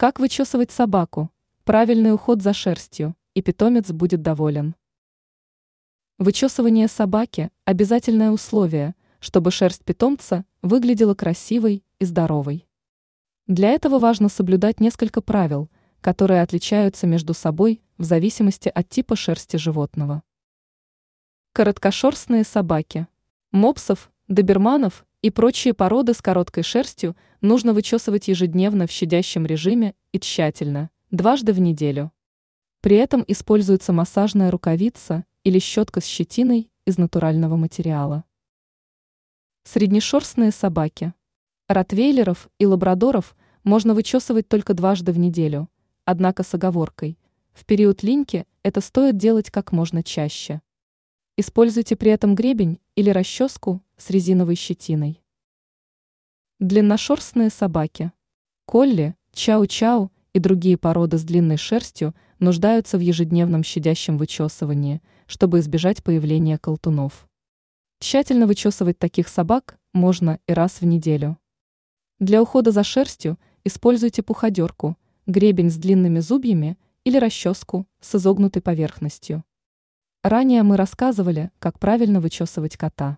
[0.00, 1.28] Как вычесывать собаку?
[1.64, 4.76] Правильный уход за шерстью, и питомец будет доволен.
[6.18, 12.68] Вычесывание собаки– обязательное условие, чтобы шерсть питомца выглядела красивой и здоровой.
[13.48, 15.68] Для этого важно соблюдать несколько правил,
[16.00, 20.22] которые отличаются между собой в зависимости от типа шерсти животного.
[21.54, 23.08] Короткошерстные собаки.
[23.50, 30.20] Мопсов, доберманов и прочие породы с короткой шерстью нужно вычесывать ежедневно в щадящем режиме и
[30.20, 32.12] тщательно, дважды в неделю.
[32.80, 38.24] При этом используется массажная рукавица или щетка с щетиной из натурального материала.
[39.64, 41.12] Среднешерстные собаки.
[41.66, 45.68] Ротвейлеров и лабрадоров можно вычесывать только дважды в неделю,
[46.04, 47.18] однако с оговоркой.
[47.52, 50.62] В период линьки это стоит делать как можно чаще.
[51.40, 55.22] Используйте при этом гребень или расческу с резиновой щетиной.
[56.58, 58.10] Длинношерстные собаки.
[58.66, 66.02] Колли, чау-чау и другие породы с длинной шерстью нуждаются в ежедневном щадящем вычесывании, чтобы избежать
[66.02, 67.28] появления колтунов.
[68.00, 71.38] Тщательно вычесывать таких собак можно и раз в неделю.
[72.18, 74.96] Для ухода за шерстью используйте пуходерку,
[75.28, 79.44] гребень с длинными зубьями или расческу с изогнутой поверхностью.
[80.28, 83.16] Ранее мы рассказывали, как правильно вычесывать кота.